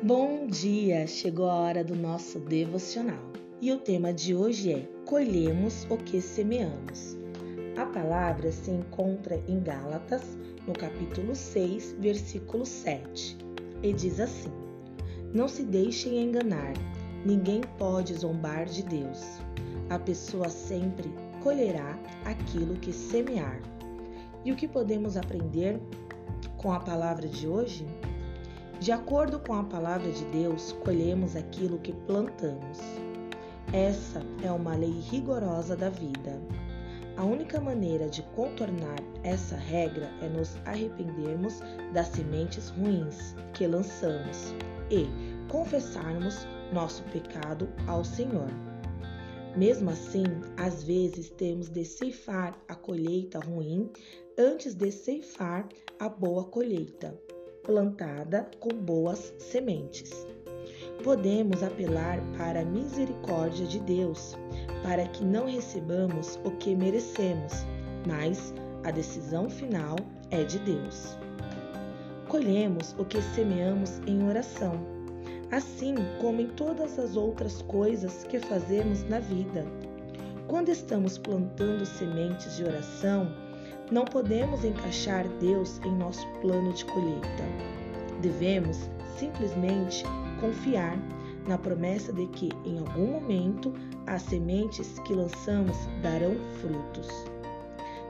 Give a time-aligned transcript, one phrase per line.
[0.00, 1.08] Bom dia!
[1.08, 6.20] Chegou a hora do nosso devocional e o tema de hoje é Colhemos o que
[6.20, 7.16] semeamos.
[7.76, 10.22] A palavra se encontra em Gálatas,
[10.68, 13.36] no capítulo 6, versículo 7,
[13.82, 14.52] e diz assim:
[15.34, 16.74] Não se deixem enganar,
[17.26, 19.40] ninguém pode zombar de Deus.
[19.90, 21.12] A pessoa sempre
[21.42, 23.60] colherá aquilo que semear.
[24.44, 25.80] E o que podemos aprender
[26.56, 27.84] com a palavra de hoje?
[28.80, 32.78] De acordo com a palavra de Deus, colhemos aquilo que plantamos.
[33.72, 36.40] Essa é uma lei rigorosa da vida.
[37.16, 41.60] A única maneira de contornar essa regra é nos arrependermos
[41.92, 44.54] das sementes ruins que lançamos
[44.92, 45.08] e
[45.48, 48.48] confessarmos nosso pecado ao Senhor.
[49.56, 50.22] Mesmo assim,
[50.56, 53.90] às vezes temos de ceifar a colheita ruim
[54.38, 57.18] antes de ceifar a boa colheita
[57.68, 60.26] plantada com boas sementes.
[61.04, 64.34] Podemos apelar para a misericórdia de Deus,
[64.82, 67.52] para que não recebamos o que merecemos,
[68.06, 69.96] mas a decisão final
[70.30, 71.18] é de Deus.
[72.26, 74.80] Colhemos o que semeamos em oração,
[75.52, 79.66] assim como em todas as outras coisas que fazemos na vida.
[80.46, 83.30] Quando estamos plantando sementes de oração,
[83.90, 87.44] não podemos encaixar Deus em nosso plano de colheita.
[88.20, 90.04] Devemos simplesmente
[90.40, 90.98] confiar
[91.46, 93.72] na promessa de que em algum momento
[94.06, 97.08] as sementes que lançamos darão frutos.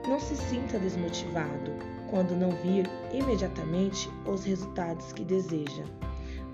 [0.09, 1.71] Não se sinta desmotivado
[2.11, 5.85] quando não vir imediatamente os resultados que deseja.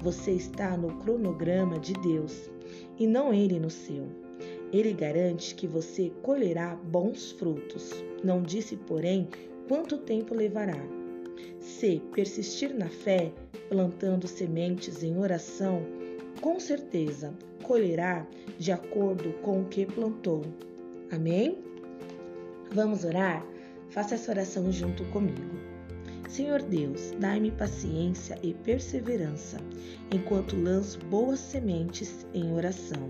[0.01, 2.51] Você está no cronograma de Deus
[2.99, 4.24] e não ele no seu.
[4.75, 7.93] Ele garante que você colherá bons frutos.
[8.25, 9.29] Não disse, porém,
[9.69, 10.85] quanto tempo levará.
[11.61, 13.33] Se persistir na fé,
[13.69, 15.81] plantando sementes em oração,
[16.41, 18.27] com certeza colherá
[18.59, 20.43] de acordo com o que plantou.
[21.13, 21.57] Amém?
[22.73, 23.47] Vamos orar?
[23.91, 25.55] Faça essa oração junto comigo.
[26.29, 29.59] Senhor Deus, dai-me paciência e perseverança
[30.11, 33.09] enquanto lanço boas sementes em oração.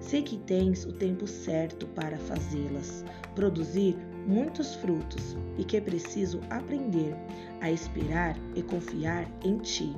[0.00, 3.04] Sei que tens o tempo certo para fazê-las,
[3.34, 7.14] produzir muitos frutos e que é preciso aprender
[7.60, 9.96] a esperar e confiar em Ti.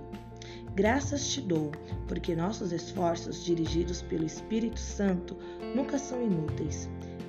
[0.74, 1.72] Graças te dou,
[2.06, 5.36] porque nossos esforços dirigidos pelo Espírito Santo
[5.74, 6.88] nunca são inúteis.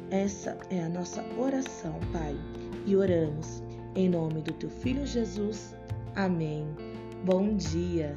[0.10, 2.36] Essa é a nossa oração, Pai,
[2.86, 3.64] e oramos
[3.96, 5.76] em nome do Teu Filho Jesus.
[6.16, 6.68] Amém.
[7.26, 8.16] Bom dia.